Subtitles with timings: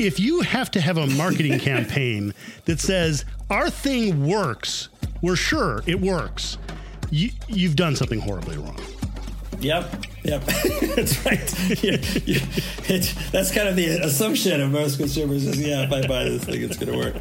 [0.00, 2.32] if you have to have a marketing campaign
[2.64, 4.88] that says our thing works,
[5.20, 6.56] we're sure it works,
[7.10, 8.80] you, you've done something horribly wrong.
[9.58, 10.42] Yep, yep,
[10.96, 11.54] that's right.
[11.84, 12.46] Yeah, yeah.
[12.88, 16.44] It, that's kind of the assumption of most consumers is, yeah, if I buy this
[16.44, 17.16] thing, it's going to work.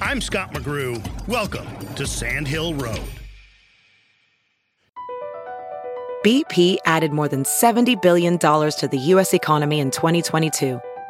[0.00, 1.00] I'm Scott McGrew.
[1.28, 3.00] Welcome to Sand Hill Road.
[6.24, 9.34] BP added more than $70 billion to the U.S.
[9.34, 10.80] economy in 2022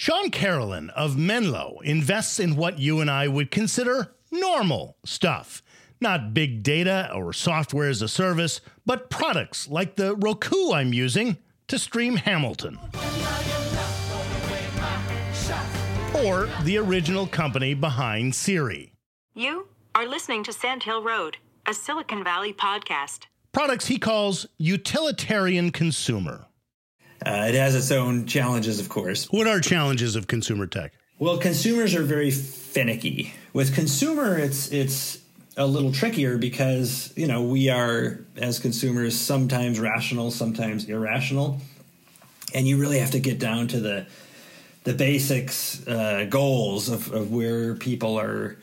[0.00, 5.60] Shawn Carolan of Menlo invests in what you and I would consider normal stuff.
[6.00, 11.36] Not big data or software as a service, but products like the Roku I'm using
[11.66, 12.78] to stream Hamilton.
[16.14, 18.92] Or the original company behind Siri.
[19.34, 19.66] You
[19.96, 23.24] are listening to Sand Hill Road, a Silicon Valley podcast.
[23.50, 26.47] Products he calls utilitarian consumer.
[27.24, 29.26] Uh, it has its own challenges, of course.
[29.26, 30.92] What are challenges of consumer tech?
[31.18, 33.34] Well, consumers are very finicky.
[33.52, 35.18] With consumer, it's it's
[35.56, 41.60] a little trickier because you know we are as consumers sometimes rational, sometimes irrational,
[42.54, 44.06] and you really have to get down to the
[44.84, 48.56] the basics uh, goals of, of where people are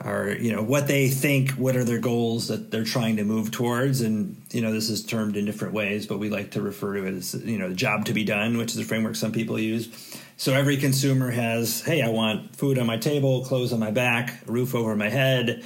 [0.00, 3.50] are you know what they think what are their goals that they're trying to move
[3.50, 4.00] towards.
[4.00, 7.04] And you know this is termed in different ways but we like to refer to
[7.04, 9.58] it as you know the job to be done which is a framework some people
[9.58, 10.18] use.
[10.36, 14.40] So every consumer has hey i want food on my table clothes on my back
[14.46, 15.62] roof over my head.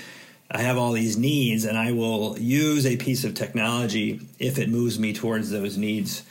[0.51, 4.69] I have all these needs and i will use a piece of technology if it
[4.69, 6.25] moves me towards those needs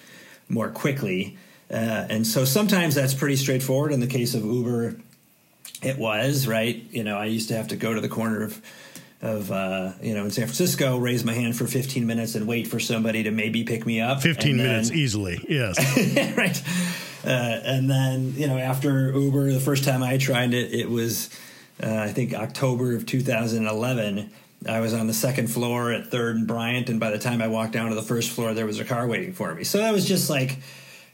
[0.49, 1.37] more quickly.
[1.71, 4.95] Uh, and so sometimes that's pretty straightforward in the case of uber
[5.83, 6.83] it was right.
[6.91, 8.61] You know, I used to have to go to the corner of
[9.21, 12.67] of uh, you know in San Francisco, raise my hand for 15 minutes and wait
[12.67, 14.21] for somebody to maybe pick me up.
[14.21, 15.77] 15 And minutes easily, yes.
[16.37, 16.61] right.
[17.25, 17.29] Uh,
[17.63, 21.29] and then you know after Uber, the first time I tried it, it was
[21.81, 24.29] uh, I think October of 2011.
[24.67, 27.47] I was on the second floor at Third and Bryant, and by the time I
[27.47, 29.65] walked down to the first floor, there was a car waiting for me.
[29.65, 30.57] So that was just like,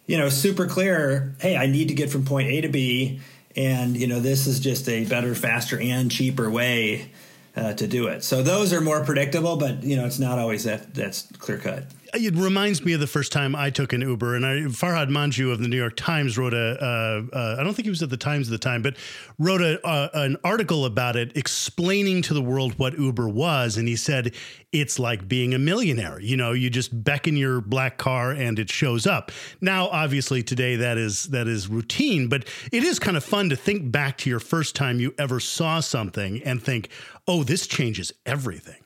[0.05, 1.35] you know, super clear.
[1.39, 3.21] Hey, I need to get from point A to B,
[3.55, 7.11] and you know, this is just a better, faster, and cheaper way
[7.55, 8.23] uh, to do it.
[8.23, 11.85] So those are more predictable, but you know, it's not always that that's clear cut.
[12.13, 15.51] It reminds me of the first time I took an Uber, and I, Farhad Manjoo
[15.51, 16.77] of the New York Times wrote a.
[16.81, 18.95] Uh, uh, I don't think he was at the Times at the time, but
[19.37, 23.87] wrote a, uh, an article about it, explaining to the world what Uber was, and
[23.87, 24.33] he said
[24.71, 26.19] it's like being a millionaire.
[26.19, 29.31] You know, you just beckon your black car and it shows up.
[29.61, 33.55] Now, obviously, today that is that is routine, but it is kind of fun to
[33.55, 36.89] think back to your first time you ever saw something and think,
[37.27, 38.81] "Oh, this changes everything."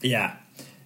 [0.00, 0.36] Yeah.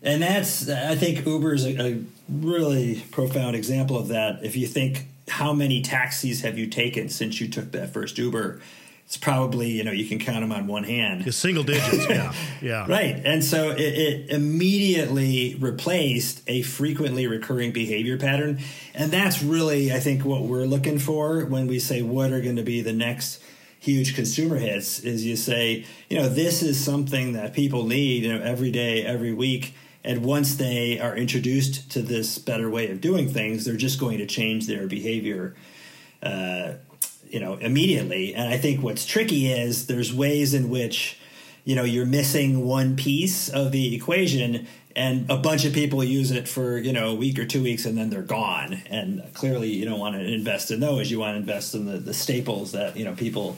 [0.06, 4.44] And that's, I think Uber is a, a really profound example of that.
[4.44, 8.61] If you think, how many taxis have you taken since you took that first Uber?
[9.05, 11.26] It's probably, you know, you can count them on one hand.
[11.26, 12.32] It's single digits, yeah.
[12.62, 12.87] Yeah.
[12.88, 13.20] Right.
[13.25, 18.61] And so it, it immediately replaced a frequently recurring behavior pattern.
[18.94, 22.56] And that's really, I think, what we're looking for when we say what are going
[22.56, 23.43] to be the next
[23.81, 28.37] huge consumer hits is you say, you know, this is something that people need, you
[28.37, 29.75] know, every day, every week.
[30.06, 34.19] And once they are introduced to this better way of doing things, they're just going
[34.19, 35.55] to change their behavior.
[36.23, 36.75] Uh,
[37.29, 38.35] you know, immediately.
[38.35, 41.19] And I think what's tricky is there's ways in which,
[41.64, 46.31] you know, you're missing one piece of the equation and a bunch of people use
[46.31, 48.81] it for, you know, a week or two weeks and then they're gone.
[48.88, 51.11] And clearly you don't want to invest in those.
[51.11, 53.56] You want to invest in the, the staples that, you know, people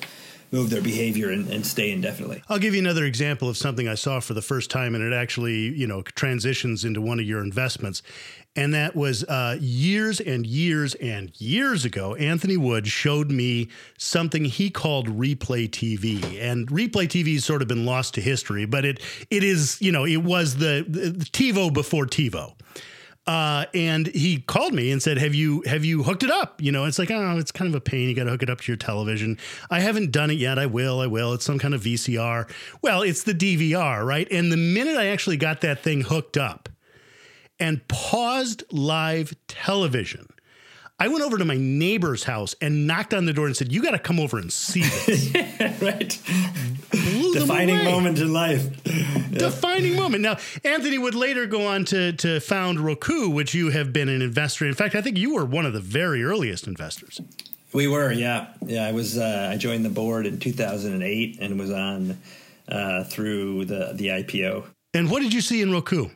[0.51, 2.43] move their behavior and, and, stay indefinitely.
[2.49, 5.15] I'll give you another example of something I saw for the first time, and it
[5.15, 8.03] actually, you know, transitions into one of your investments.
[8.57, 12.15] And that was uh, years and years and years ago.
[12.15, 13.69] Anthony Wood showed me
[13.99, 18.65] something he called Replay TV, and Replay TV has sort of been lost to history,
[18.65, 22.55] but it it is, you know, it was the, the TiVo before TiVo.
[23.29, 26.73] Uh, and he called me and said, "Have you have you hooked it up?" You
[26.73, 28.09] know, it's like, oh, it's kind of a pain.
[28.09, 29.37] You got to hook it up to your television.
[29.71, 30.59] I haven't done it yet.
[30.59, 31.01] I will.
[31.01, 31.35] I will.
[31.35, 32.51] It's some kind of VCR.
[32.81, 34.27] Well, it's the DVR, right?
[34.31, 36.71] And the minute I actually got that thing hooked up
[37.61, 40.33] and paused live television,
[40.99, 43.83] I went over to my neighbor's house and knocked on the door and said, "You
[43.83, 45.35] got to come over and see this."
[45.83, 46.19] right.
[47.33, 48.83] Defining moment in life.
[49.31, 50.23] Defining moment.
[50.23, 54.23] Now, Anthony would later go on to to found Roku, which you have been an
[54.23, 54.67] investor.
[54.67, 57.21] In fact, I think you were one of the very earliest investors.
[57.73, 58.87] We were, yeah, yeah.
[58.87, 59.19] I was.
[59.19, 62.19] Uh, I joined the board in 2008 and was on
[62.69, 64.65] uh, through the the IPO.
[64.95, 66.09] And what did you see in Roku?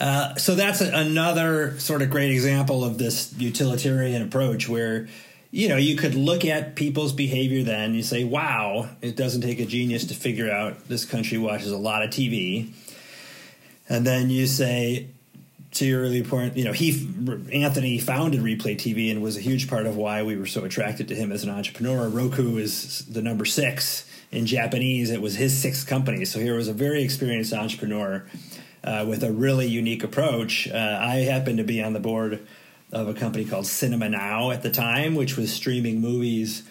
[0.00, 5.08] Uh, so that's a, another sort of great example of this utilitarian approach where
[5.52, 9.60] you know you could look at people's behavior then you say wow it doesn't take
[9.60, 12.72] a genius to figure out this country watches a lot of tv
[13.88, 15.06] and then you say
[15.72, 17.08] to your early point you know he
[17.52, 21.08] anthony founded replay tv and was a huge part of why we were so attracted
[21.08, 22.08] to him as an entrepreneur.
[22.08, 24.08] Roku is the number six.
[24.30, 26.24] In japanese it was his sixth company.
[26.24, 28.24] So here was a very experienced entrepreneur
[28.84, 30.68] uh, with a really unique approach.
[30.68, 32.46] Uh, I happened to be on the board
[32.92, 36.62] of a company called Cinema Now at the time, which was streaming movies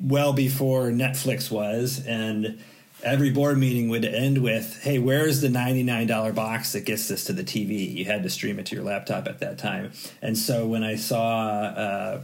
[0.00, 2.04] well before Netflix was.
[2.06, 2.60] And
[3.02, 7.32] every board meeting would end with, hey, where's the $99 box that gets this to
[7.32, 7.92] the TV?
[7.94, 9.92] You had to stream it to your laptop at that time.
[10.22, 12.20] And so when I saw uh,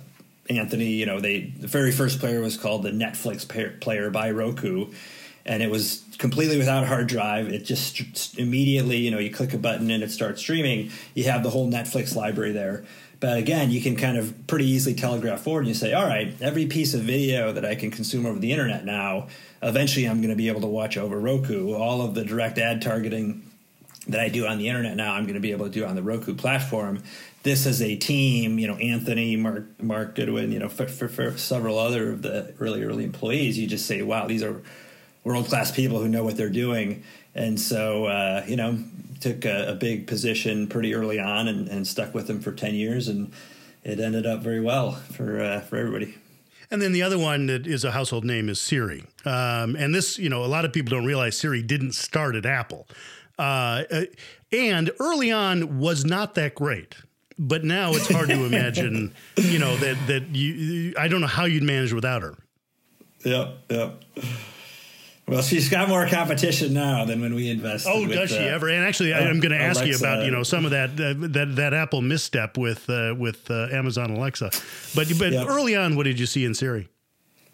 [0.49, 4.93] Anthony, you know, they the very first player was called the Netflix player by Roku
[5.47, 7.49] and it was completely without a hard drive.
[7.49, 10.91] It just immediately, you know, you click a button and it starts streaming.
[11.15, 12.85] You have the whole Netflix library there.
[13.19, 16.35] But again, you can kind of pretty easily telegraph forward and you say, all right,
[16.41, 19.29] every piece of video that I can consume over the internet now,
[19.63, 21.73] eventually I'm going to be able to watch over Roku.
[21.73, 23.43] All of the direct ad targeting
[24.09, 25.95] that I do on the internet now, I'm going to be able to do on
[25.97, 27.03] the Roku platform.
[27.43, 31.39] This is a team, you know, Anthony, Mark, Mark Goodwin, you know, for, for, for
[31.39, 33.59] several other of the really early employees.
[33.59, 34.63] You just say, wow, these are
[35.25, 37.03] world class people who know what they're doing.
[37.35, 38.79] And so, uh, you know,
[39.21, 42.75] took a, a, big position pretty early on and, and, stuck with them for 10
[42.75, 43.09] years.
[43.09, 43.33] And
[43.85, 46.17] it ended up very well for, uh, for everybody.
[46.71, 49.05] And then the other one that is a household name is Siri.
[49.25, 52.45] Um, and this, you know, a lot of people don't realize Siri didn't start at
[52.45, 52.87] Apple.
[53.39, 54.03] Uh, uh
[54.53, 56.95] and early on was not that great.
[57.39, 60.95] But now it's hard to imagine, you know, that that you.
[60.99, 62.35] I don't know how you'd manage without her.
[63.25, 63.91] Yeah, yeah.
[65.29, 67.91] Well, she's got more competition now than when we invested.
[67.93, 68.69] Oh, does she uh, ever?
[68.69, 69.89] And actually, uh, I'm going to ask Alexa.
[69.89, 73.51] you about you know some of that uh, that that Apple misstep with uh, with
[73.51, 74.51] uh, Amazon Alexa.
[74.95, 75.49] But but yep.
[75.49, 76.89] early on, what did you see in Siri?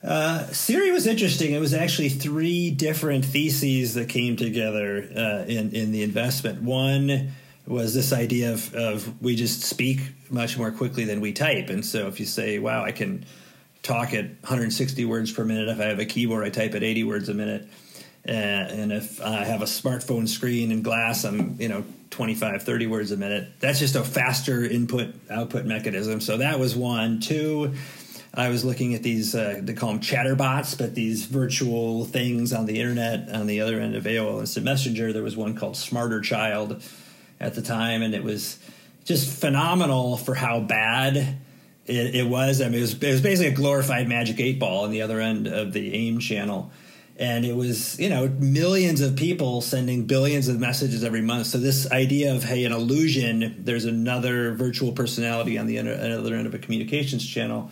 [0.03, 1.53] Uh, Siri was interesting.
[1.53, 6.63] It was actually three different theses that came together in in the investment.
[6.63, 7.33] One
[7.67, 11.87] was this idea of, of we just speak much more quickly than we type, and
[11.87, 13.25] so if you say, "Wow, I can."
[13.83, 15.69] Talk at 160 words per minute.
[15.69, 17.69] If I have a keyboard, I type at 80 words a minute.
[18.27, 22.87] Uh, and if I have a smartphone screen and glass, I'm, you know, 25, 30
[22.87, 23.49] words a minute.
[23.59, 26.21] That's just a faster input output mechanism.
[26.21, 27.19] So that was one.
[27.19, 27.75] Two,
[28.33, 32.67] I was looking at these, uh, they call them chatterbots, but these virtual things on
[32.67, 35.13] the internet on the other end of AOL Instant Messenger.
[35.13, 36.83] There was one called SmarterChild
[37.41, 38.59] at the time, and it was
[39.05, 41.39] just phenomenal for how bad
[41.87, 42.61] it, it, was.
[42.61, 45.21] I mean, it was, it was basically a glorified Magic Eight Ball on the other
[45.21, 46.71] end of the AIM channel,
[47.17, 51.49] and it was you know millions of people sending billions of messages every month.
[51.49, 56.47] So this idea of hey, an illusion, there's another virtual personality on the other end
[56.47, 57.71] of a communications channel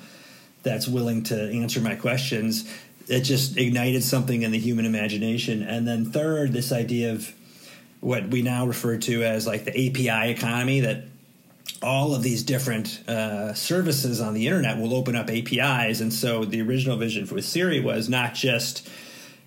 [0.63, 2.71] that's willing to answer my questions.
[3.09, 5.63] It just ignited something in the human imagination.
[5.63, 7.33] And then third, this idea of
[8.01, 11.05] what we now refer to as like the API economy that
[11.83, 16.01] all of these different uh, services on the internet will open up APIs.
[16.01, 18.89] And so the original vision for Siri was not just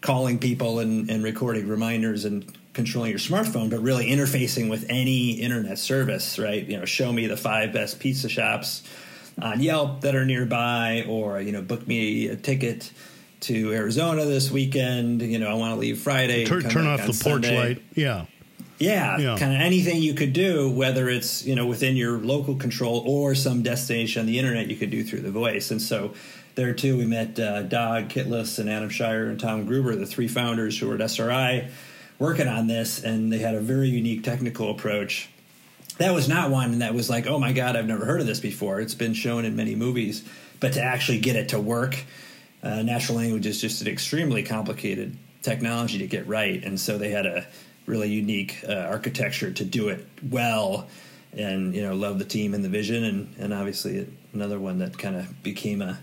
[0.01, 5.31] calling people and, and recording reminders and controlling your smartphone, but really interfacing with any
[5.31, 6.65] internet service, right?
[6.65, 8.83] You know, show me the five best pizza shops
[9.41, 12.91] on Yelp that are nearby, or you know, book me a ticket
[13.41, 15.21] to Arizona this weekend.
[15.21, 16.45] You know, I want to leave Friday.
[16.45, 17.81] Turn, turn off the porch light.
[17.93, 18.25] Yeah.
[18.79, 19.37] Yeah, Yeah.
[19.37, 23.35] kind of anything you could do, whether it's you know within your local control or
[23.35, 25.71] some destination on the internet, you could do through the voice.
[25.71, 26.13] And so
[26.55, 30.27] there too, we met uh, Dag Kittlaus and Adam Cheyer and Tom Gruber, the three
[30.27, 31.69] founders who were at SRI,
[32.19, 35.29] working on this, and they had a very unique technical approach.
[35.99, 38.39] That was not one that was like, oh my god, I've never heard of this
[38.39, 38.81] before.
[38.81, 40.23] It's been shown in many movies,
[40.59, 42.03] but to actually get it to work,
[42.63, 47.09] uh, natural language is just an extremely complicated technology to get right, and so they
[47.11, 47.45] had a
[47.85, 50.87] really unique uh, architecture to do it well.
[51.35, 54.97] And you know, love the team and the vision, and and obviously another one that
[54.97, 55.99] kind of became a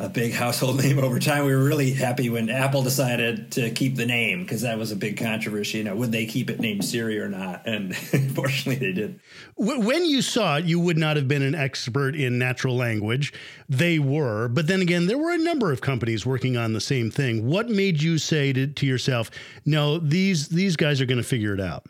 [0.00, 1.44] a big household name over time.
[1.44, 4.96] We were really happy when Apple decided to keep the name because that was a
[4.96, 5.78] big controversy.
[5.78, 7.66] You know, would they keep it named Siri or not?
[7.66, 7.96] And
[8.34, 9.20] fortunately, they did.
[9.56, 13.32] When you saw it, you would not have been an expert in natural language.
[13.68, 17.10] They were, but then again, there were a number of companies working on the same
[17.10, 17.46] thing.
[17.46, 19.30] What made you say to, to yourself,
[19.64, 21.84] "No, these these guys are going to figure it out"?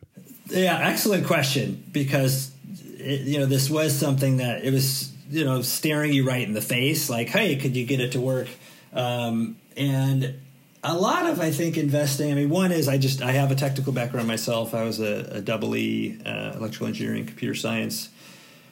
[0.47, 2.51] Yeah, excellent question because
[2.99, 6.53] it, you know this was something that it was you know staring you right in
[6.53, 8.49] the face, like, hey, could you get it to work?
[8.93, 10.35] Um, and
[10.83, 12.31] a lot of I think investing.
[12.31, 14.75] I mean, one is I just I have a technical background myself.
[14.75, 18.11] I was a, a double E uh, electrical engineering, computer science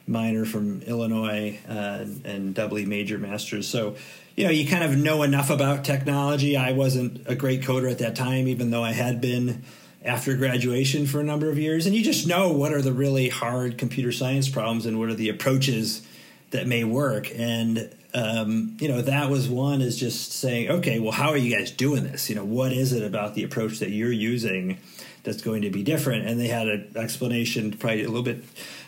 [0.06, 3.68] minor from Illinois uh, and, and double E major masters.
[3.68, 3.94] So,
[4.36, 6.56] you know, you kind of know enough about technology.
[6.56, 9.62] I wasn't a great coder at that time, even though I had been
[10.04, 11.84] after graduation for a number of years.
[11.84, 15.14] And you just know what are the really hard computer science problems and what are
[15.14, 16.06] the approaches
[16.50, 17.30] that may work.
[17.34, 21.54] And, um, you know, that was one is just saying, okay, well, how are you
[21.54, 22.28] guys doing this?
[22.28, 24.78] You know, what is it about the approach that you're using
[25.24, 26.26] that's going to be different?
[26.26, 28.44] And they had an explanation, probably a little bit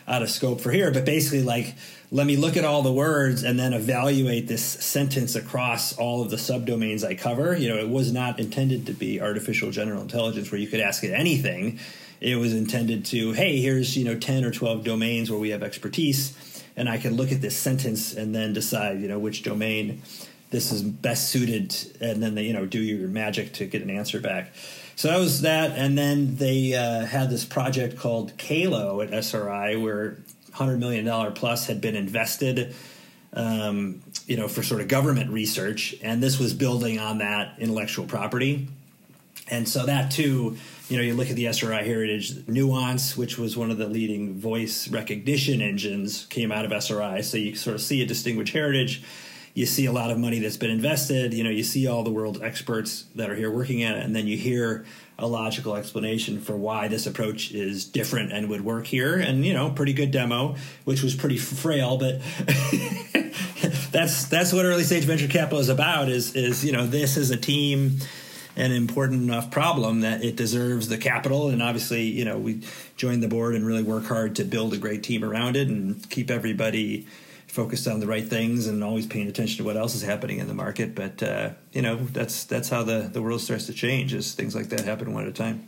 [0.07, 1.75] out of scope for here, but basically like
[2.13, 6.29] let me look at all the words and then evaluate this sentence across all of
[6.29, 7.55] the subdomains I cover.
[7.55, 11.05] You know, it was not intended to be artificial general intelligence where you could ask
[11.05, 11.79] it anything.
[12.19, 15.63] It was intended to, hey, here's, you know, 10 or 12 domains where we have
[15.63, 16.33] expertise
[16.75, 20.01] and I can look at this sentence and then decide, you know, which domain
[20.51, 23.89] this is best suited and then they, you know, do your magic to get an
[23.89, 24.53] answer back.
[24.95, 29.75] So that was that, and then they uh, had this project called CALO at SRI,
[29.75, 30.17] where
[30.51, 32.75] hundred million dollar plus had been invested,
[33.33, 38.05] um, you know, for sort of government research, and this was building on that intellectual
[38.05, 38.67] property.
[39.49, 40.57] And so that too,
[40.91, 44.37] you know, you look at the SRI Heritage Nuance, which was one of the leading
[44.37, 47.21] voice recognition engines, came out of SRI.
[47.21, 49.01] So you sort of see a distinguished heritage.
[49.53, 51.33] You see a lot of money that's been invested.
[51.33, 54.13] You know you see all the world experts that are here working at it and
[54.13, 54.85] then you hear
[55.17, 59.17] a logical explanation for why this approach is different and would work here.
[59.17, 62.19] And you know pretty good demo which was pretty frail but
[63.91, 67.31] that's that's what early stage venture capital is about is is you know this is
[67.31, 67.99] a team
[68.61, 72.61] an important enough problem that it deserves the capital and obviously you know we
[72.95, 76.09] join the board and really work hard to build a great team around it and
[76.09, 77.05] keep everybody
[77.51, 80.47] focused on the right things and always paying attention to what else is happening in
[80.47, 80.95] the market.
[80.95, 84.13] But uh, you know, that's that's how the the world starts to change.
[84.13, 85.67] Is things like that happen one at a time.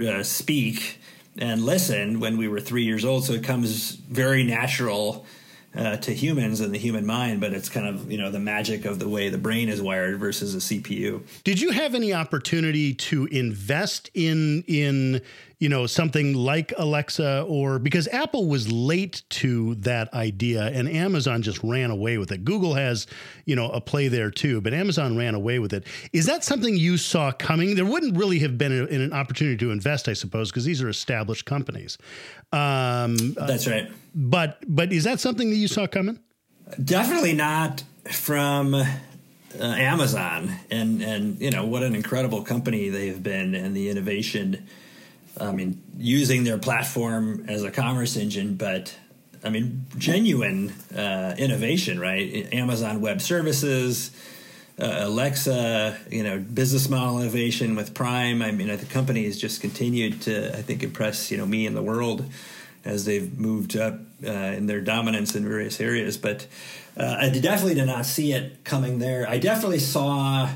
[0.08, 1.00] uh, speak
[1.36, 3.24] and listen when we were three years old.
[3.24, 5.26] So it comes very natural
[5.74, 8.84] uh, to humans and the human mind, but it's kind of you know the magic
[8.84, 11.22] of the way the brain is wired versus a CPU.
[11.42, 15.22] Did you have any opportunity to invest in in
[15.62, 21.40] you know something like Alexa or because Apple was late to that idea and Amazon
[21.40, 22.44] just ran away with it.
[22.44, 23.06] Google has
[23.46, 25.86] you know a play there too, but Amazon ran away with it.
[26.12, 27.76] Is that something you saw coming?
[27.76, 30.88] There wouldn't really have been a, an opportunity to invest, I suppose, because these are
[30.88, 31.96] established companies.
[32.50, 33.88] Um, That's right.
[34.16, 36.18] But but is that something that you saw coming?
[36.82, 38.84] Definitely not from uh,
[39.60, 44.66] Amazon, and and you know what an incredible company they've been, and the innovation.
[45.40, 48.96] I mean, using their platform as a commerce engine, but
[49.44, 52.52] I mean, genuine uh, innovation, right?
[52.52, 54.10] Amazon Web Services,
[54.78, 58.42] uh, Alexa, you know, business model innovation with Prime.
[58.42, 61.76] I mean, the company has just continued to, I think, impress you know me and
[61.76, 62.24] the world
[62.84, 66.16] as they've moved up uh, in their dominance in various areas.
[66.16, 66.46] But
[66.96, 69.28] uh, I definitely did not see it coming there.
[69.28, 70.48] I definitely saw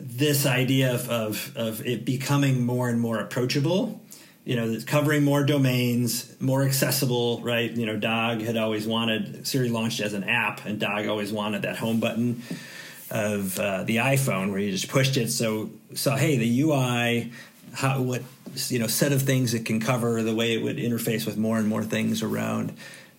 [0.00, 4.00] this idea of, of, of it becoming more and more approachable.
[4.44, 7.70] You know, covering more domains, more accessible, right?
[7.70, 11.62] You know, Dag had always wanted Siri launched as an app, and Dag always wanted
[11.62, 12.42] that home button
[13.10, 15.30] of uh, the iPhone where you just pushed it.
[15.30, 17.30] So, so hey, the UI
[17.74, 18.22] how what
[18.68, 21.58] you know set of things it can cover, the way it would interface with more
[21.58, 22.76] and more things around.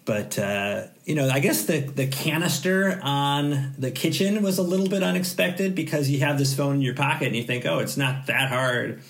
[0.10, 4.89] But uh, you know, I guess the the canister on the kitchen was a little
[4.89, 7.96] bit unexpected because you have this phone in your pocket and you think, oh, it's
[7.96, 9.04] not that hard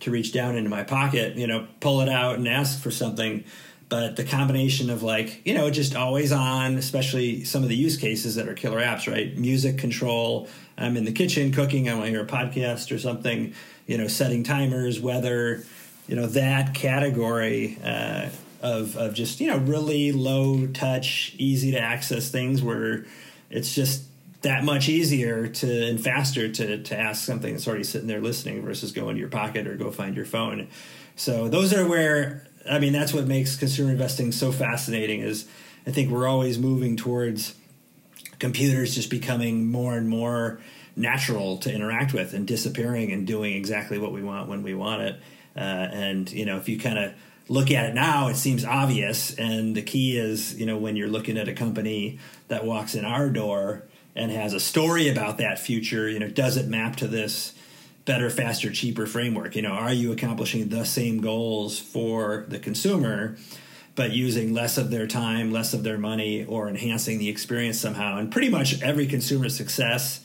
[0.00, 3.44] to reach down into my pocket, you know, pull it out and ask for something.
[3.88, 7.96] But the combination of like, you know, just always on, especially some of the use
[7.96, 9.38] cases that are killer apps, right?
[9.38, 10.48] Music control.
[10.76, 11.88] I'm in the kitchen cooking.
[11.88, 13.54] I want to hear a podcast or something
[13.86, 15.64] you know, setting timers, weather,
[16.08, 18.28] you know, that category uh,
[18.60, 23.06] of of just you know really low touch, easy to access things where
[23.50, 24.04] it's just
[24.42, 28.62] that much easier to and faster to to ask something that's already sitting there listening
[28.62, 30.68] versus go into your pocket or go find your phone.
[31.16, 35.46] So those are where I mean that's what makes consumer investing so fascinating is
[35.86, 37.54] I think we're always moving towards
[38.38, 40.60] computers just becoming more and more
[40.96, 45.02] natural to interact with and disappearing and doing exactly what we want when we want
[45.02, 45.20] it.
[45.56, 47.12] Uh, and you know, if you kind of
[47.48, 49.34] look at it now, it seems obvious.
[49.34, 53.04] And the key is, you know, when you're looking at a company that walks in
[53.04, 57.08] our door and has a story about that future, you know, does it map to
[57.08, 57.54] this
[58.04, 59.56] better, faster, cheaper framework?
[59.56, 63.36] You know, are you accomplishing the same goals for the consumer?
[63.96, 68.16] but using less of their time, less of their money, or enhancing the experience somehow.
[68.16, 70.20] And pretty much every consumer success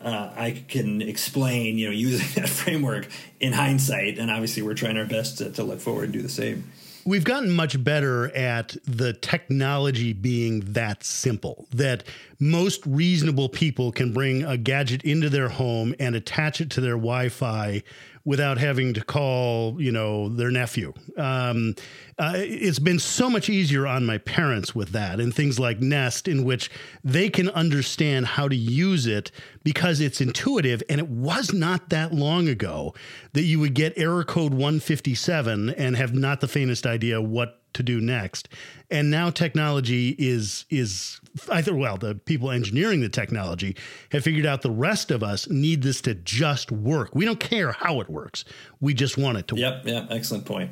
[0.00, 3.08] uh, I can explain, you know, using that framework
[3.40, 4.18] in hindsight.
[4.18, 6.70] And obviously, we're trying our best to, to look forward and do the same.
[7.04, 12.02] We've gotten much better at the technology being that simple that
[12.40, 16.96] most reasonable people can bring a gadget into their home and attach it to their
[16.96, 17.84] Wi Fi
[18.26, 20.92] without having to call, you know, their nephew.
[21.16, 21.76] Um,
[22.18, 26.26] uh, it's been so much easier on my parents with that and things like Nest,
[26.26, 26.68] in which
[27.04, 29.30] they can understand how to use it
[29.62, 30.82] because it's intuitive.
[30.88, 32.94] And it was not that long ago
[33.32, 37.82] that you would get error code 157 and have not the faintest idea what to
[37.82, 38.48] do next.
[38.90, 43.76] And now technology is is I think well, the people engineering the technology
[44.12, 47.14] have figured out the rest of us need this to just work.
[47.14, 48.44] We don't care how it works.
[48.80, 49.86] We just want it to yep, work.
[49.86, 50.70] Yep, yeah, excellent point.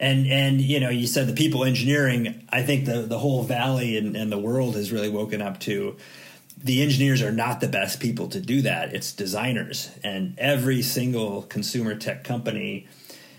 [0.00, 3.96] And and you know, you said the people engineering, I think the the whole valley
[3.96, 5.96] and, and the world has really woken up to
[6.62, 8.94] the engineers are not the best people to do that.
[8.94, 9.90] It's designers.
[10.02, 12.86] And every single consumer tech company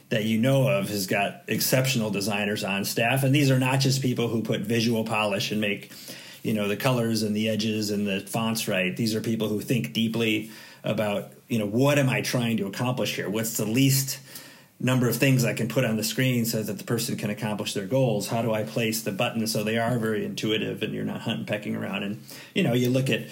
[0.09, 3.23] that you know of has got exceptional designers on staff.
[3.23, 5.91] And these are not just people who put visual polish and make
[6.43, 8.95] you know the colors and the edges and the fonts right.
[8.95, 10.51] These are people who think deeply
[10.83, 13.29] about you know what am i trying to accomplish here?
[13.29, 14.19] What's the least
[14.79, 17.73] number of things i can put on the screen so that the person can accomplish
[17.73, 18.27] their goals?
[18.27, 21.45] How do i place the buttons so they are very intuitive and you're not hunting
[21.45, 22.03] pecking around?
[22.03, 23.23] And you know you look at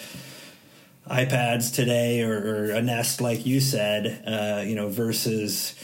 [1.09, 5.75] ipads today or, or a nest like you said uh, you know versus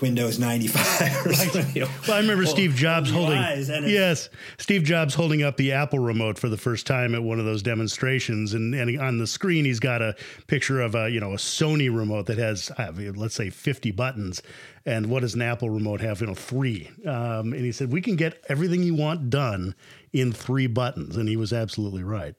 [0.00, 1.82] Windows 95 or something.
[1.82, 6.38] Well, I remember well, Steve Jobs holding yes, Steve Jobs holding up the Apple remote
[6.38, 9.80] for the first time at one of those demonstrations, and, and on the screen he's
[9.80, 10.14] got a
[10.46, 12.70] picture of a you know a Sony remote that has
[13.16, 14.42] let's say 50 buttons,
[14.86, 16.20] and what does an Apple remote have?
[16.20, 16.90] You know, three.
[17.06, 19.74] Um, and he said we can get everything you want done
[20.12, 22.34] in three buttons, and he was absolutely right.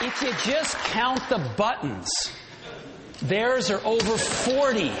[0.00, 2.08] If you just count the buttons.
[3.22, 4.92] Theirs are over 40.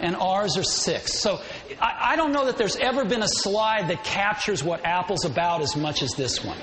[0.00, 1.18] and ours are six.
[1.20, 1.40] So
[1.80, 5.62] I, I don't know that there's ever been a slide that captures what Apple's about
[5.62, 6.58] as much as this one.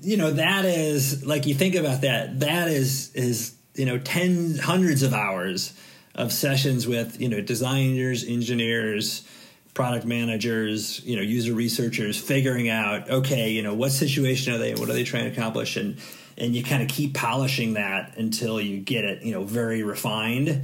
[0.00, 4.60] You know, that is like you think about that, that is is you know, tens
[4.60, 5.74] hundreds of hours
[6.14, 9.26] of sessions with, you know, designers, engineers,
[9.74, 14.70] product managers, you know, user researchers figuring out, okay, you know, what situation are they
[14.72, 14.80] in?
[14.80, 15.76] what are they trying to accomplish?
[15.76, 15.98] And
[16.38, 20.62] and you kind of keep polishing that until you get it, you know, very refined.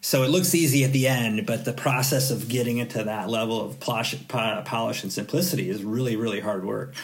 [0.00, 3.28] So it looks easy at the end, but the process of getting it to that
[3.28, 6.94] level of polish, polish and simplicity is really, really hard work.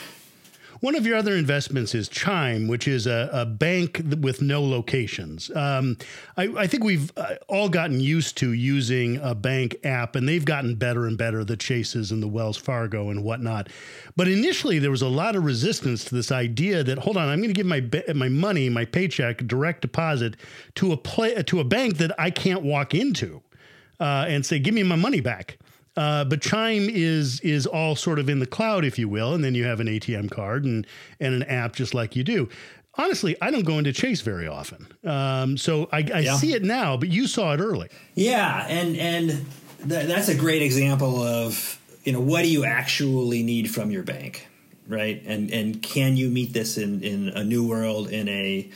[0.84, 5.50] One of your other investments is Chime, which is a, a bank with no locations.
[5.56, 5.96] Um,
[6.36, 10.44] I, I, think we've uh, all gotten used to using a bank app, and they've
[10.44, 13.70] gotten better and better, the Chases and the Wells Fargo and whatnot.
[14.14, 17.38] But initially, there was a lot of resistance to this idea that, hold on, I'm
[17.38, 17.82] going to give my
[18.14, 20.36] my money, my paycheck, direct deposit
[20.74, 23.40] to a play, to a bank that I can't walk into
[24.00, 25.56] uh, and say, give me my money back.
[25.96, 29.44] Uh, but Chime is is all sort of in the cloud, if you will, and
[29.44, 30.86] then you have an ATM card and
[31.20, 32.48] and an app just like you do.
[32.96, 36.36] Honestly, I don't go into Chase very often, um, so I, I yeah.
[36.36, 36.96] see it now.
[36.96, 37.88] But you saw it early.
[38.14, 39.28] Yeah, and and
[39.88, 44.02] th- that's a great example of you know what do you actually need from your
[44.02, 44.48] bank,
[44.88, 45.22] right?
[45.26, 48.68] And and can you meet this in in a new world in a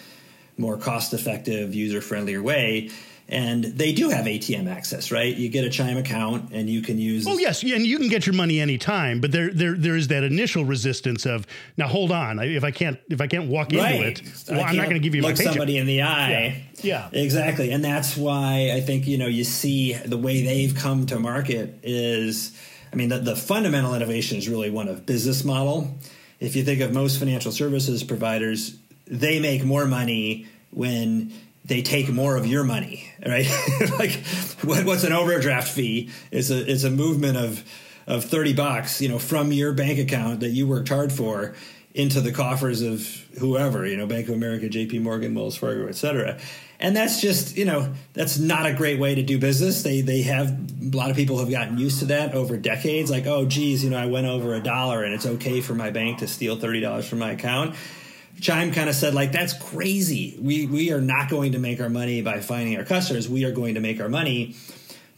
[0.57, 2.91] more cost effective, user friendlier way?
[3.31, 5.35] And they do have ATM access, right?
[5.35, 7.27] You get a Chime account and you can use.
[7.29, 10.25] Oh yes, and you can get your money anytime, but there there there is that
[10.25, 13.95] initial resistance of now hold on, if I can't if I can't walk right.
[13.95, 15.53] into it, well, I'm not going to give you look my paycheck.
[15.53, 16.65] somebody in the eye.
[16.81, 17.09] Yeah.
[17.13, 21.05] yeah, exactly, and that's why I think you know you see the way they've come
[21.07, 22.59] to market is,
[22.93, 25.95] I mean, the, the fundamental innovation is really one of business model.
[26.41, 31.33] If you think of most financial services providers, they make more money when
[31.69, 33.47] they take more of your money, right?
[33.99, 34.13] like
[34.63, 36.11] what, what's an overdraft fee?
[36.33, 37.63] It's a it's a movement of
[38.07, 41.55] of thirty bucks, you know, from your bank account that you worked hard for
[41.95, 43.07] into the coffers of
[43.39, 45.01] whoever, you know, Bank of America, J.P.
[45.01, 46.39] Morgan, Wells Fargo, et cetera.
[46.81, 49.83] And that's just, you know, that's not a great way to do business.
[49.83, 50.49] They they have
[50.81, 53.11] a lot of people have gotten used to that over decades.
[53.11, 55.91] Like, oh, geez, you know, I went over a dollar, and it's okay for my
[55.91, 57.75] bank to steal thirty dollars from my account
[58.41, 60.37] Chime kind of said like that's crazy.
[60.41, 63.29] We we are not going to make our money by finding our customers.
[63.29, 64.57] We are going to make our money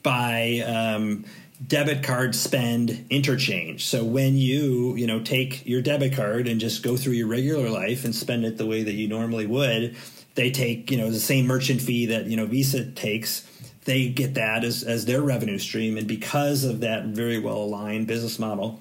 [0.03, 1.25] by um,
[1.67, 3.85] debit card spend interchange.
[3.85, 7.69] So when you you know take your debit card and just go through your regular
[7.69, 9.97] life and spend it the way that you normally would,
[10.35, 13.47] they take you know the same merchant fee that you know Visa takes.
[13.85, 18.07] They get that as as their revenue stream, and because of that very well aligned
[18.07, 18.81] business model,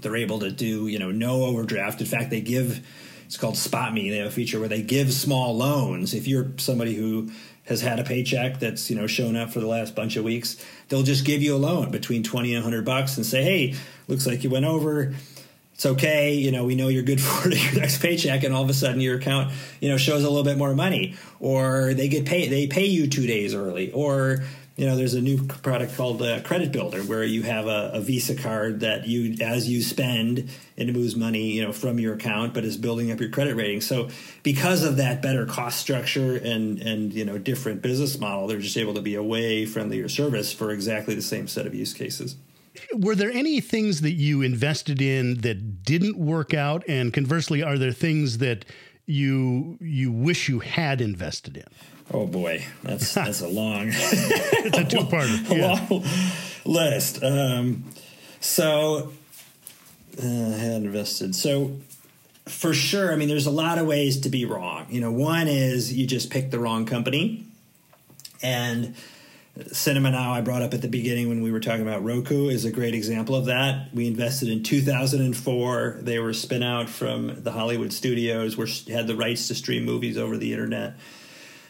[0.00, 2.00] they're able to do you know no overdraft.
[2.00, 2.84] In fact, they give
[3.34, 4.10] it's called Spot Me.
[4.10, 6.14] They have a feature where they give small loans.
[6.14, 7.32] If you're somebody who
[7.64, 10.56] has had a paycheck that's you know shown up for the last bunch of weeks,
[10.88, 13.74] they'll just give you a loan between twenty and hundred bucks and say, "Hey,
[14.06, 15.16] looks like you went over."
[15.72, 16.64] It's okay, you know.
[16.64, 19.52] We know you're good for your next paycheck, and all of a sudden your account,
[19.80, 22.52] you know, shows a little bit more money, or they get paid.
[22.52, 24.44] They pay you two days early, or
[24.76, 28.00] you know, there's a new product called uh, Credit Builder where you have a, a,
[28.00, 32.54] Visa card that you, as you spend, it moves money, you know, from your account,
[32.54, 33.80] but is building up your credit rating.
[33.80, 34.08] So,
[34.42, 38.76] because of that better cost structure and and you know different business model, they're just
[38.76, 42.34] able to be a way friendlier service for exactly the same set of use cases.
[42.92, 47.78] Were there any things that you invested in that didn't work out, and conversely, are
[47.78, 48.64] there things that
[49.06, 51.93] you you wish you had invested in?
[52.12, 53.88] Oh boy, that's that's a long.
[53.88, 55.50] it's a two-parter.
[55.56, 55.86] Yeah.
[55.90, 56.04] long
[56.64, 57.22] list.
[57.22, 57.84] Um,
[58.40, 59.12] so
[60.22, 61.34] uh, I had invested.
[61.34, 61.76] So
[62.46, 64.86] for sure, I mean, there's a lot of ways to be wrong.
[64.90, 67.44] You know, one is you just pick the wrong company,
[68.42, 68.94] and
[69.72, 72.64] Cinema Now I brought up at the beginning when we were talking about Roku is
[72.64, 73.94] a great example of that.
[73.94, 75.98] We invested in 2004.
[76.00, 80.18] They were spin out from the Hollywood studios, which had the rights to stream movies
[80.18, 80.94] over the internet.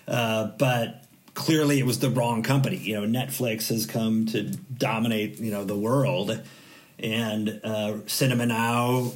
[0.06, 2.76] Uh, but clearly it was the wrong company.
[2.76, 6.40] You know, Netflix has come to dominate, you know, the world,
[6.98, 9.12] and uh, Cinema Now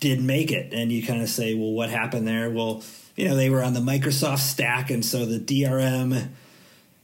[0.00, 0.72] did make it.
[0.72, 2.50] And you kind of say, well, what happened there?
[2.50, 2.82] Well,
[3.16, 6.28] you know, they were on the Microsoft stack, and so the DRM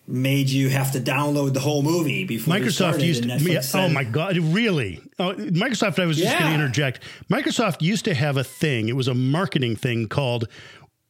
[0.06, 4.02] made you have to download the whole movie before Microsoft used to, yeah, oh my
[4.02, 6.40] god really oh, Microsoft I was just yeah.
[6.40, 10.48] going to interject Microsoft used to have a thing it was a marketing thing called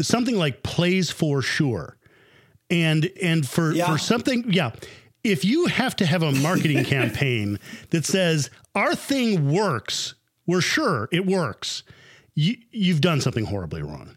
[0.02, 1.96] something like plays for sure
[2.72, 3.86] and and for yeah.
[3.86, 4.72] for something yeah.
[5.22, 10.14] If you have to have a marketing campaign that says our thing works.
[10.44, 11.84] We're sure it works
[12.34, 14.16] you you've done something horribly wrong.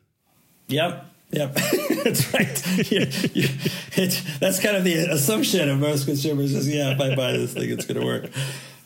[0.67, 1.11] Yep.
[1.31, 1.53] Yep,
[2.03, 2.63] that's right.
[3.97, 7.53] It, that's kind of the assumption of most consumers is, yeah, if I buy this
[7.53, 8.29] thing, it's going to work.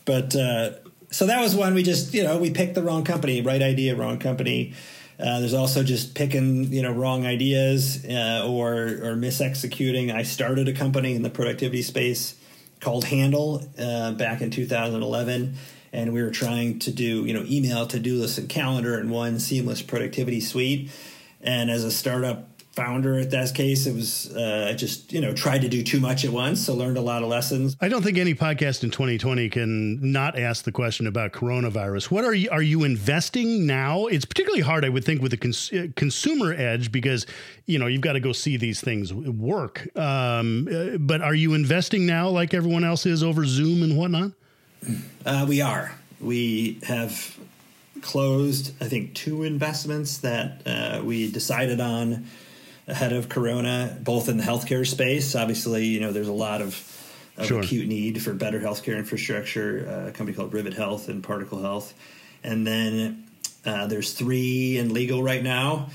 [0.04, 0.70] But uh,
[1.10, 3.96] so that was one we just, you know, we picked the wrong company, right idea,
[3.96, 4.74] wrong company.
[5.18, 10.14] Uh, there's also just picking, you know, wrong ideas uh, or or misexecuting.
[10.14, 12.36] I started a company in the productivity space
[12.80, 15.56] called Handle uh, back in 2011
[15.92, 19.10] and we were trying to do you know email to do list and calendar in
[19.10, 20.90] one seamless productivity suite
[21.42, 22.49] and as a startup
[22.80, 23.86] founder at that case.
[23.86, 26.74] It was uh, i just you know tried to do too much at once so
[26.74, 27.76] learned a lot of lessons.
[27.80, 32.10] I don't think any podcast in 2020 can not ask the question about coronavirus.
[32.10, 34.06] What are you are you investing now?
[34.06, 37.26] It's particularly hard i would think with the cons- uh, consumer edge because
[37.66, 39.88] you know you've got to go see these things work.
[39.96, 44.32] Um, uh, but are you investing now like everyone else is over zoom and whatnot?
[45.26, 45.94] Uh, we are.
[46.20, 47.38] We have
[48.02, 52.26] closed, I think, two investments that uh, we decided on
[52.90, 55.34] ahead of Corona, both in the healthcare space.
[55.34, 56.74] Obviously, you know, there's a lot of,
[57.36, 57.60] of sure.
[57.60, 59.86] acute need for better healthcare infrastructure.
[59.88, 61.94] Uh, a company called Rivet Health and Particle Health,
[62.42, 63.24] and then
[63.64, 65.90] uh, there's three in legal right now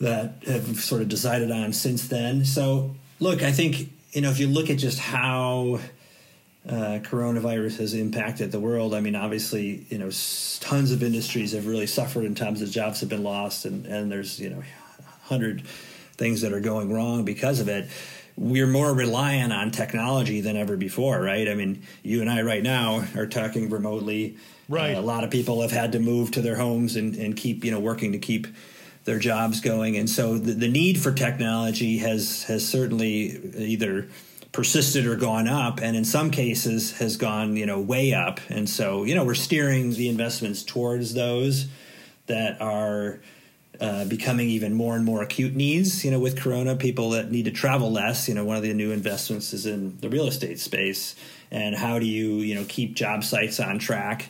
[0.00, 2.44] that have sort of decided on since then.
[2.44, 5.80] So, look, I think you know if you look at just how
[6.68, 8.92] uh, coronavirus has impacted the world.
[8.94, 10.10] I mean, obviously, you know,
[10.60, 14.12] tons of industries have really suffered in terms of jobs have been lost, and and
[14.12, 14.62] there's you know,
[15.28, 15.62] hundred
[16.16, 17.88] things that are going wrong because of it.
[18.36, 21.48] We're more reliant on technology than ever before, right?
[21.48, 24.36] I mean, you and I right now are talking remotely.
[24.68, 24.94] Right.
[24.94, 27.64] Uh, a lot of people have had to move to their homes and, and keep,
[27.64, 28.46] you know, working to keep
[29.04, 29.96] their jobs going.
[29.96, 34.08] And so the, the need for technology has has certainly either
[34.52, 38.68] persisted or gone up and in some cases has gone you know way up and
[38.68, 41.68] so you know we're steering the investments towards those
[42.26, 43.20] that are
[43.80, 46.04] uh, becoming even more and more acute needs.
[46.04, 48.72] You know with corona people that need to travel less you know one of the
[48.74, 51.14] new investments is in the real estate space.
[51.50, 54.26] And how do you you know keep job sites on track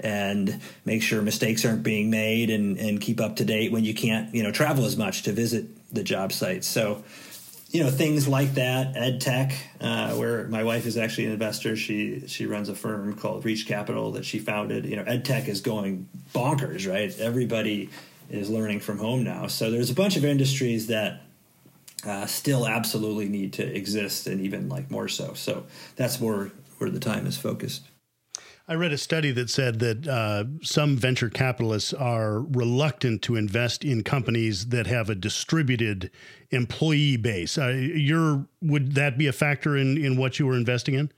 [0.00, 3.94] and make sure mistakes aren't being made and, and keep up to date when you
[3.94, 7.04] can't you know travel as much to visit the job sites so
[7.74, 11.74] you know things like that ed tech uh, where my wife is actually an investor.
[11.74, 14.86] She she runs a firm called reach capital that she founded.
[14.86, 17.12] You know ed tech is going bonkers right?
[17.18, 17.90] Everybody
[18.30, 21.22] is learning from home now so there's a bunch of industries that
[22.06, 25.64] uh, still absolutely need to exist and even like more so so
[25.96, 27.82] that's where where the time is focused
[28.66, 33.84] I read a study that said that uh, some venture capitalists are reluctant to invest
[33.84, 36.10] in companies that have a distributed
[36.50, 37.58] employee base.
[37.58, 41.12] Uh, your would that be a factor in in what you were investing in?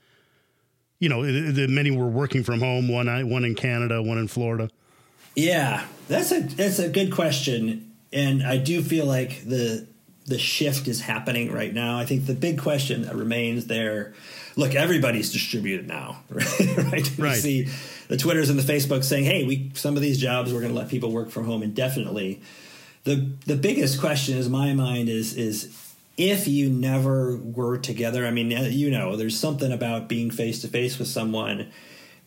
[0.99, 2.89] You know, the, the many were working from home.
[2.89, 4.69] One one in Canada, one in Florida.
[5.37, 9.87] Yeah, that's a that's a good question, and I do feel like the
[10.25, 11.99] the shift is happening right now.
[11.99, 14.13] I think the big question that remains there
[14.55, 16.77] look, everybody's distributed now, right?
[16.77, 17.11] right?
[17.19, 17.37] right.
[17.37, 17.67] see
[18.07, 20.77] the Twitters and the Facebook saying, "Hey, we some of these jobs we're going to
[20.77, 22.41] let people work from home indefinitely."
[23.03, 25.71] The the biggest question, is my mind, is is
[26.17, 28.25] if you never were together.
[28.25, 31.71] I mean, you know, there's something about being face to face with someone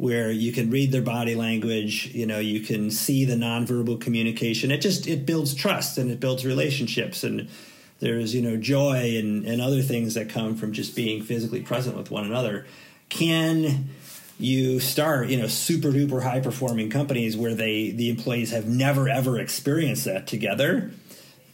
[0.00, 4.70] where you can read their body language you know you can see the nonverbal communication.
[4.70, 7.22] It just it builds trust and it builds relationships.
[7.22, 7.50] And
[7.98, 11.98] there's you know joy and, and other things that come from just being physically present
[11.98, 12.66] with one another.
[13.10, 13.90] Can
[14.38, 19.06] you start you know super duper high performing companies where they the employees have never
[19.06, 20.92] ever experienced that together?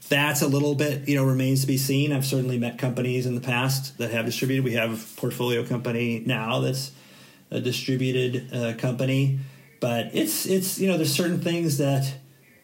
[0.08, 2.12] That's a little bit you know remains to be seen.
[2.12, 4.64] I've certainly met companies in the past that have distributed.
[4.64, 6.92] We have a portfolio company now that's
[7.50, 9.38] a distributed uh, company
[9.80, 12.12] but it's it's you know there's certain things that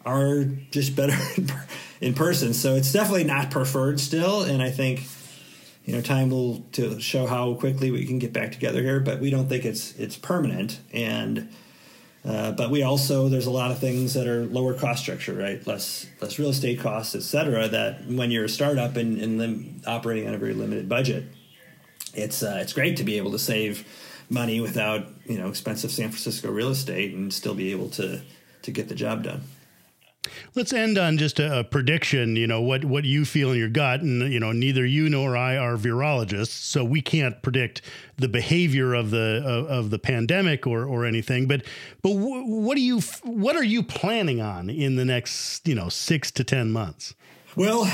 [0.04, 1.16] are just better
[2.00, 2.54] in person.
[2.54, 5.04] So it's definitely not preferred still, and I think
[5.84, 9.00] you know time will to show how quickly we can get back together here.
[9.00, 11.50] But we don't think it's it's permanent, and
[12.24, 15.64] uh, but we also there's a lot of things that are lower cost structure, right?
[15.66, 17.68] Less less real estate costs, et cetera.
[17.68, 21.24] That when you're a startup and, and operating on a very limited budget,
[22.14, 23.86] it's uh, it's great to be able to save
[24.32, 28.22] money without you know expensive San Francisco real estate and still be able to
[28.62, 29.42] to get the job done.
[30.54, 32.36] Let's end on just a, a, prediction.
[32.36, 35.36] You know what what you feel in your gut, and you know neither you nor
[35.36, 37.82] I are virologists, so we can't predict
[38.16, 41.46] the behavior of the of, of the pandemic or or anything.
[41.46, 41.64] But
[42.02, 45.88] but w- what do you what are you planning on in the next you know
[45.88, 47.14] six to ten months?
[47.56, 47.90] Well,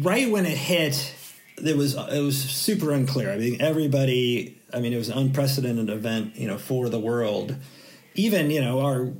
[0.00, 1.14] right when it hit,
[1.58, 3.30] it was it was super unclear.
[3.30, 4.56] I mean, everybody.
[4.72, 7.56] I mean, it was an unprecedented event, you know, for the world.
[8.14, 9.12] Even you know our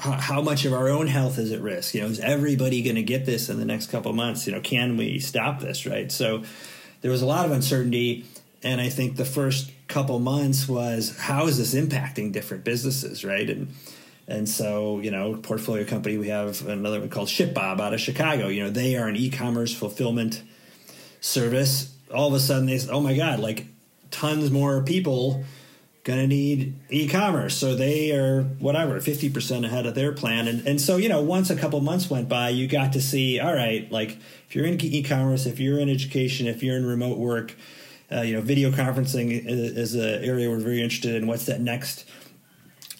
[0.00, 1.94] how much of our own health is at risk?
[1.94, 4.46] You know, is everybody going to get this in the next couple months?
[4.46, 5.86] You know, can we stop this?
[5.86, 6.10] Right.
[6.12, 6.44] So
[7.00, 8.24] there was a lot of uncertainty,
[8.62, 13.48] and I think the first couple months was how is this impacting different businesses, right?
[13.48, 13.68] And
[14.28, 18.48] and so, you know, portfolio company, we have another one called ShipBob out of Chicago.
[18.48, 20.42] You know, they are an e-commerce fulfillment
[21.20, 21.96] service.
[22.12, 23.66] All of a sudden, they said, oh my god, like
[24.10, 25.44] tons more people
[26.08, 27.54] going to need e-commerce.
[27.54, 30.48] So they are whatever, 50% ahead of their plan.
[30.48, 33.38] And, and so, you know, once a couple months went by, you got to see,
[33.38, 34.18] all right, like
[34.48, 37.54] if you're in e-commerce, if you're in education, if you're in remote work,
[38.10, 41.26] uh, you know, video conferencing is, is an area we're very interested in.
[41.26, 42.08] What's that next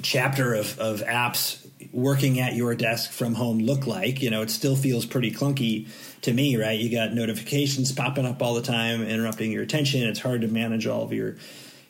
[0.02, 4.20] chapter of, of apps working at your desk from home look like?
[4.20, 5.88] You know, it still feels pretty clunky
[6.22, 6.78] to me, right?
[6.78, 10.02] You got notifications popping up all the time, interrupting your attention.
[10.02, 11.36] It's hard to manage all of your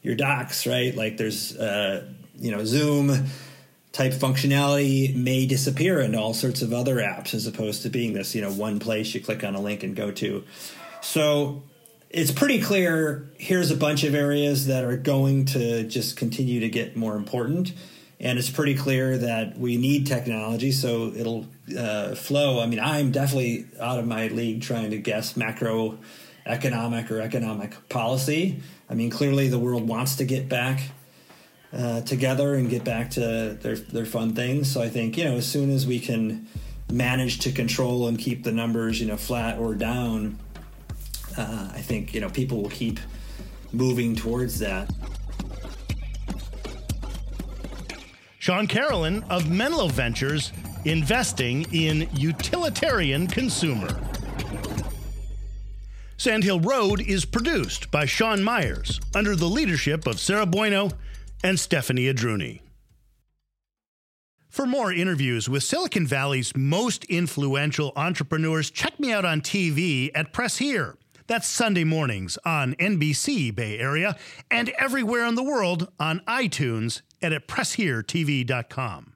[0.03, 0.95] your docs, right?
[0.95, 2.07] Like there's uh,
[2.39, 3.27] you know Zoom
[3.93, 8.35] type functionality may disappear into all sorts of other apps as opposed to being this
[8.35, 10.45] you know one place you click on a link and go to.
[11.01, 11.63] So
[12.11, 13.29] it's pretty clear.
[13.39, 17.73] Here's a bunch of areas that are going to just continue to get more important.
[18.21, 21.47] And it's pretty clear that we need technology, so it'll
[21.79, 22.61] uh, flow.
[22.61, 28.61] I mean, I'm definitely out of my league trying to guess macroeconomic or economic policy.
[28.91, 30.81] I mean, clearly the world wants to get back
[31.73, 34.71] uh, together and get back to their their fun things.
[34.71, 36.49] So I think you know as soon as we can
[36.91, 40.39] manage to control and keep the numbers you know flat or down,
[41.37, 42.99] uh, I think you know people will keep
[43.73, 44.91] moving towards that.
[48.49, 50.53] Shawn Carolan of Menlo Ventures
[50.87, 54.01] investing in utilitarian consumer.
[56.17, 60.89] Sandhill Road is produced by Sean Myers under the leadership of Sarah Bueno
[61.45, 62.63] and Stephanie Adruni.
[64.49, 70.33] For more interviews with Silicon Valley's most influential entrepreneurs, check me out on TV at
[70.33, 70.97] Press Here.
[71.27, 74.17] That's Sunday mornings on NBC Bay Area
[74.51, 79.15] and everywhere in the world on iTunes at PressHereTV.com.